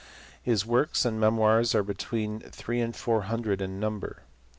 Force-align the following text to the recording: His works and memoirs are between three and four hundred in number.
His 0.41 0.65
works 0.65 1.05
and 1.05 1.19
memoirs 1.19 1.75
are 1.75 1.83
between 1.83 2.39
three 2.39 2.81
and 2.81 2.95
four 2.95 3.21
hundred 3.25 3.61
in 3.61 3.79
number. 3.79 4.23